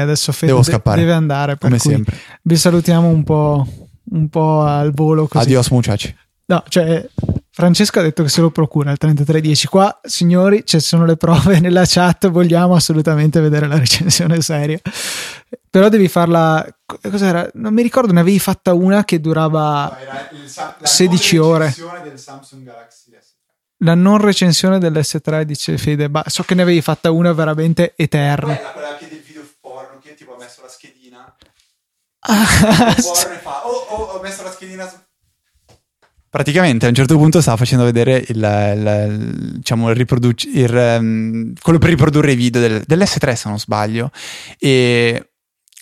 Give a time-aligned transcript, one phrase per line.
[0.00, 1.00] adesso Fede Devo scappare.
[1.00, 1.58] deve andare.
[1.58, 2.18] Come sempre.
[2.42, 3.66] Vi salutiamo un po',
[4.10, 5.26] un po' al volo.
[5.26, 5.44] Così.
[5.44, 6.14] Adios, muchachi.
[6.46, 7.08] No, cioè,
[7.50, 9.66] Francesco ha detto che se lo procura il 3310.
[9.68, 12.28] Qua, signori, ci sono le prove nella chat.
[12.28, 14.80] Vogliamo assolutamente vedere la recensione seria.
[15.70, 16.66] Però devi farla.
[16.84, 17.48] Cos'era?
[17.54, 19.96] Non mi ricordo, ne avevi fatta una che durava
[20.32, 21.74] no, il, 16 ore.
[22.02, 23.32] Del Samsung Galaxy S3.
[23.78, 26.08] La non recensione dell'S3, dice Fede.
[26.10, 28.54] Bah, so che ne avevi fatta una veramente eterna.
[28.54, 31.36] Quella, quella che del video porno, che tipo ho messo la schedina.
[32.26, 33.66] Ah, e fa.
[33.66, 34.96] Oh, oh, ho messo la schedina su
[36.34, 41.52] praticamente a un certo punto stava facendo vedere il, il, diciamo, il riproduc- il, um,
[41.62, 44.10] quello per riprodurre i video del, dell'S3 se non sbaglio
[44.58, 45.30] e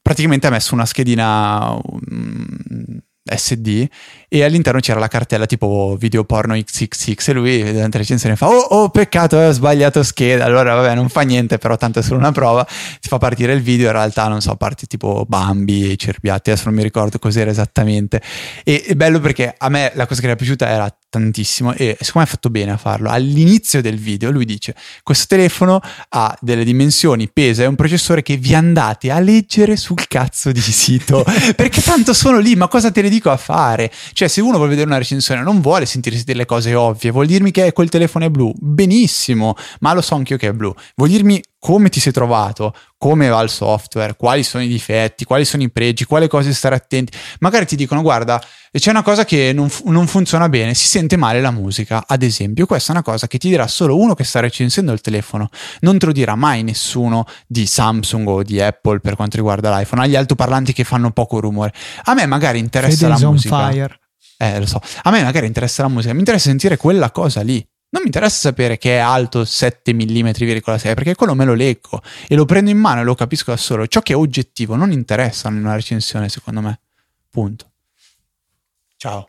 [0.00, 3.00] praticamente ha messo una schedina um,
[3.34, 3.86] SD
[4.28, 8.48] e all'interno c'era la cartella tipo video porno XXX e lui durante la recensione fa
[8.48, 10.44] oh, oh peccato ho sbagliato scheda.
[10.44, 12.64] Allora vabbè non fa niente però tanto è solo una prova.
[12.64, 16.66] Ti fa partire il video in realtà non so parti tipo Bambi e Cerbiatti adesso
[16.66, 18.20] non mi ricordo cos'era esattamente.
[18.64, 21.96] E è bello perché a me la cosa che mi è piaciuta era tantissimo e
[22.00, 26.36] secondo me ha fatto bene a farlo all'inizio del video lui dice questo telefono ha
[26.40, 31.24] delle dimensioni pesa è un processore che vi andate a leggere sul cazzo di sito.
[31.54, 33.90] Perché tanto sono lì ma cosa te ne dico a fare?
[34.12, 37.50] Cioè, se uno vuole vedere una recensione, non vuole sentirsi delle cose ovvie, vuol dirmi
[37.50, 40.72] che quel telefono è blu, benissimo, ma lo so anch'io che è blu.
[40.94, 45.44] Vuol dirmi come ti sei trovato, come va il software, quali sono i difetti, quali
[45.44, 47.12] sono i pregi, quale cose stare attenti.
[47.40, 51.40] Magari ti dicono, guarda, c'è una cosa che non, non, funziona bene, si sente male
[51.40, 52.66] la musica, ad esempio.
[52.66, 55.48] Questa è una cosa che ti dirà solo uno che sta recensendo il telefono,
[55.80, 60.02] non te lo dirà mai nessuno di Samsung o di Apple per quanto riguarda l'iPhone,
[60.02, 61.72] agli altoparlanti che fanno poco rumore.
[62.04, 63.70] A me magari interessa Fede la musica.
[63.70, 64.00] Fire.
[64.38, 64.80] Eh, lo so.
[65.02, 67.66] A me magari interessa la musica, mi interessa sentire quella cosa lì.
[67.88, 70.30] Non mi interessa sapere che è alto 7 mm,
[70.80, 73.86] perché quello me lo leggo e lo prendo in mano e lo capisco da solo.
[73.86, 76.80] Ciò che è oggettivo non interessa in una recensione, secondo me.
[77.30, 77.70] Punto.
[78.96, 79.28] Ciao.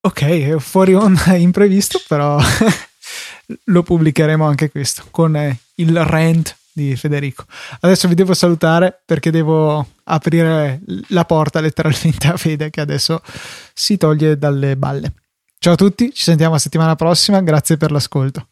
[0.00, 2.40] Ok, fuori onda imprevisto, però
[3.64, 7.44] lo pubblicheremo anche questo con il rant di Federico.
[7.80, 13.22] Adesso vi devo salutare perché devo aprire la porta letteralmente a Fede che adesso
[13.74, 15.12] si toglie dalle balle.
[15.60, 18.47] Ciao a tutti, ci sentiamo la settimana prossima, grazie per l'ascolto.